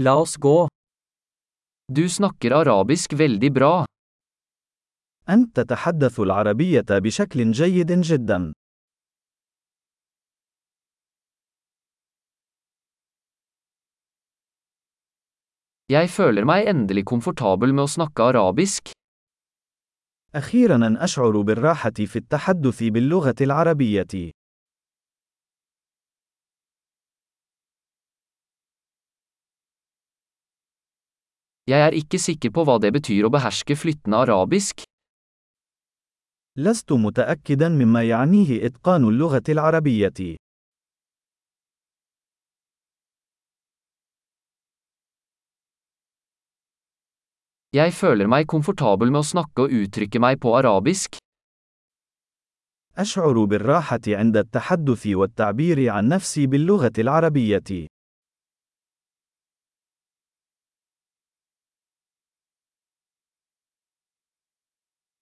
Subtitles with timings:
[0.00, 0.68] La oss gå.
[1.90, 3.84] Du snakker arabisk veldig bra.
[5.28, 8.52] أنت تتحدث العربية بشكل جيد جدا.
[15.88, 18.92] Jeg føler meg endelig komfortabel med å snakke arabisk.
[20.34, 24.37] أخيرا أشعر بالراحة في التحدث باللغة العربية.
[31.68, 34.88] Jeg er ikke sikker på hva det betyr å beherske flyttende arabisk.
[36.58, 40.36] لست متأكدا مما يعنيه إتقان اللغة العربية.
[47.72, 51.18] Jeg føler meg komfortabel med å snakke og uttrykke meg på arabisk.
[52.98, 57.86] أشعر بالراحة عند التحدث والتعبير عن نفسي باللغة العربية.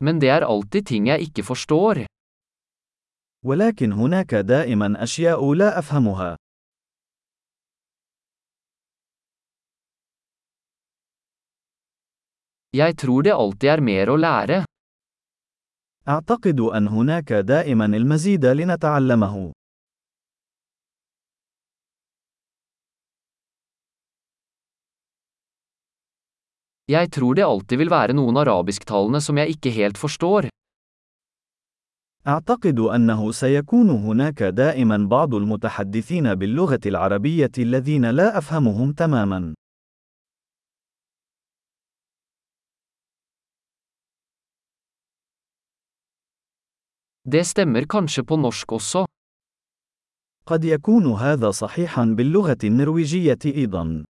[0.00, 2.06] Men det er alltid ting jeg ikke forstår.
[3.44, 6.36] ولكن هناك دائما أشياء لا أفهمها.
[12.76, 14.64] Jeg tror det alltid er mer å lære.
[16.08, 19.52] أعتقد أن هناك دائما المزيد لنتعلمه.
[26.86, 30.48] Jeg tror det alltid vil være noen arabisktalende som jeg ikke helt forstår.
[32.26, 39.54] أعتقد أنه سيكون هناك دائما بعض المتحدثين باللغة العربية الذين لا أفهمهم تماما.
[47.24, 49.06] Det stemmer kanskje på norsk også.
[50.46, 54.04] قد يكون هذا صحيحا باللغة النرويجية أيضا.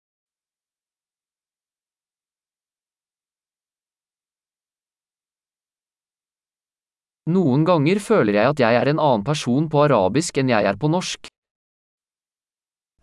[7.25, 10.75] Noen ganger føler jeg at jeg er en annen person på arabisk enn jeg er
[10.75, 11.27] på norsk.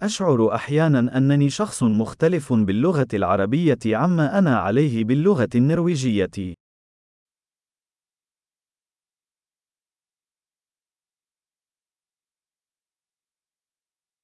[0.02, 6.54] أشعر أحيانا أنني شخص مختلف باللغة العربية عما أنا عليه باللغة النرويجية.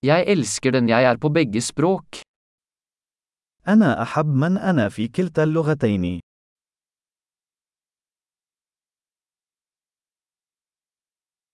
[0.03, 2.21] Jeg elsker den jeg er på begge språk.
[3.69, 6.21] أنا أحب من أنا في كلتا اللغتين.